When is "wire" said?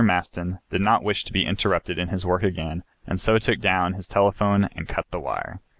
5.19-5.59